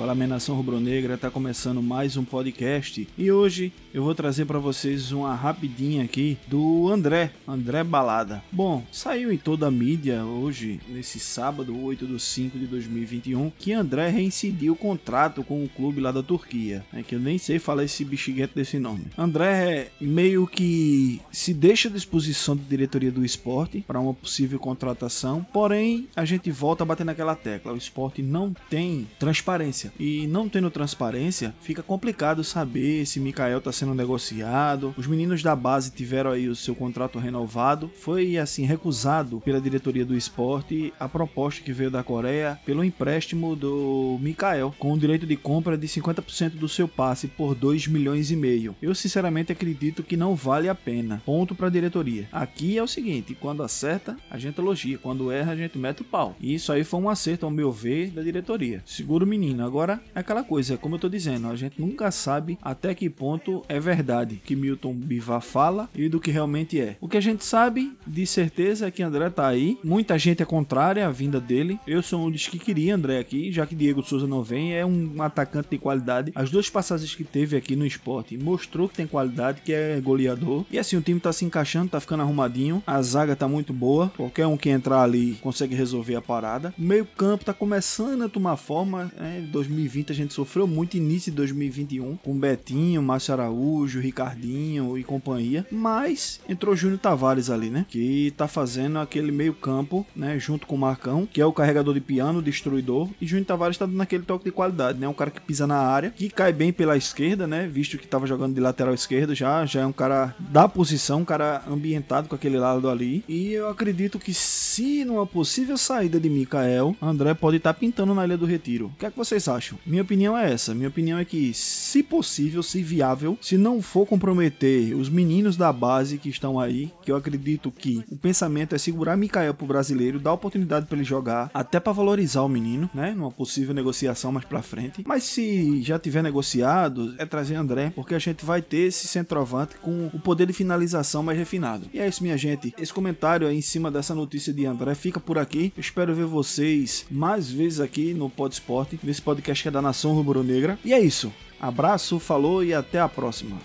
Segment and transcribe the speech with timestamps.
[0.00, 4.58] Fala minha nação rubro-negra, tá começando mais um podcast e hoje eu vou trazer para
[4.58, 8.42] vocês uma rapidinha aqui do André, André Balada.
[8.50, 13.74] Bom, saiu em toda a mídia hoje, nesse sábado, 8 de 5 de 2021, que
[13.74, 17.58] André reincidiu o contrato com o clube lá da Turquia, é que eu nem sei
[17.58, 19.04] falar esse bexiguete desse nome.
[19.18, 25.46] André meio que se deixa à disposição da diretoria do esporte para uma possível contratação,
[25.52, 30.48] porém a gente volta a bater naquela tecla, o esporte não tem transparência e não
[30.48, 34.94] tendo transparência, fica complicado saber se Mikael está sendo negociado.
[34.96, 37.90] Os meninos da base tiveram aí o seu contrato renovado.
[38.00, 43.56] Foi assim recusado pela diretoria do esporte a proposta que veio da Coreia pelo empréstimo
[43.56, 48.30] do Mikael, com o direito de compra de 50% do seu passe por 2 milhões
[48.30, 48.74] e meio.
[48.80, 51.22] Eu sinceramente acredito que não vale a pena.
[51.24, 52.28] Ponto para a diretoria.
[52.32, 56.04] Aqui é o seguinte, quando acerta, a gente elogia, quando erra, a gente mete o
[56.04, 56.36] pau.
[56.40, 58.82] E isso aí foi um acerto ao meu ver da diretoria.
[58.84, 59.64] Segura o menino.
[59.64, 63.08] Agora Agora, é aquela coisa, como eu tô dizendo, a gente nunca sabe até que
[63.08, 66.98] ponto é verdade que Milton Bivar fala e do que realmente é.
[67.00, 69.78] O que a gente sabe de certeza é que André tá aí.
[69.82, 71.80] Muita gente é contrária à vinda dele.
[71.86, 74.84] Eu sou um dos que queria André aqui, já que Diego Souza não vem, é
[74.84, 76.30] um atacante de qualidade.
[76.34, 80.66] As duas passagens que teve aqui no esporte mostrou que tem qualidade, que é goleador.
[80.70, 82.82] E assim, o time tá se encaixando, tá ficando arrumadinho.
[82.86, 84.12] A zaga tá muito boa.
[84.14, 86.74] Qualquer um que entrar ali consegue resolver a parada.
[86.78, 89.10] O meio campo tá começando a tomar forma.
[89.18, 95.04] É, 2020 a gente sofreu muito, início de 2021, com Betinho, Márcio Araújo, Ricardinho e
[95.04, 95.66] companhia.
[95.70, 97.84] Mas entrou Júnior Tavares ali, né?
[97.88, 100.38] Que tá fazendo aquele meio campo, né?
[100.38, 103.10] Junto com o Marcão, que é o carregador de piano, destruidor.
[103.20, 105.06] E Júnior Tavares tá dando aquele toque de qualidade, né?
[105.06, 107.66] Um cara que pisa na área, que cai bem pela esquerda, né?
[107.66, 109.66] Visto que tava jogando de lateral esquerdo já.
[109.66, 113.22] Já é um cara da posição, um cara ambientado com aquele lado ali.
[113.28, 118.14] E eu acredito que se numa possível saída de Mikael, André pode estar tá pintando
[118.14, 118.86] na Ilha do Retiro.
[118.86, 119.78] O que é que vocês acham?
[119.84, 120.74] Minha opinião é essa.
[120.74, 125.72] Minha opinião é que, se possível, se viável, se não for comprometer os meninos da
[125.72, 130.18] base que estão aí, que eu acredito que o pensamento é segurar Mikael pro brasileiro,
[130.18, 133.12] dar oportunidade para ele jogar, até para valorizar o menino, né?
[133.12, 135.04] Numa possível negociação mais para frente.
[135.06, 139.76] Mas se já tiver negociado, é trazer André, porque a gente vai ter esse centroavante
[139.76, 141.86] com o poder de finalização mais refinado.
[141.92, 142.74] E é isso, minha gente.
[142.78, 145.72] Esse comentário aí em cima dessa notícia de André fica por aqui.
[145.76, 150.12] Espero ver vocês mais vezes aqui no Pod Sport, nesse podcast que é da Nação
[150.12, 150.78] Rubro-Negra.
[150.84, 151.32] E é isso.
[151.60, 153.56] Abraço, falou e até a próxima.